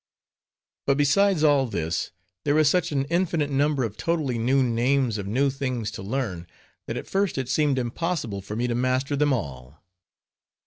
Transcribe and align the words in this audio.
But 0.87 0.97
besides 0.97 1.43
all 1.43 1.67
this, 1.67 2.09
there 2.43 2.57
is 2.57 2.67
such 2.67 2.91
an 2.91 3.05
infinite 3.05 3.51
number 3.51 3.83
of 3.83 3.97
totally 3.97 4.39
new 4.39 4.63
names 4.63 5.19
of 5.19 5.27
new 5.27 5.51
things 5.51 5.91
to 5.91 6.01
learn, 6.01 6.47
that 6.87 6.97
at 6.97 7.05
first 7.05 7.37
it 7.37 7.47
seemed 7.49 7.77
impossible 7.77 8.41
for 8.41 8.55
me 8.55 8.65
to 8.65 8.73
master 8.73 9.15
them 9.15 9.31
all. 9.31 9.83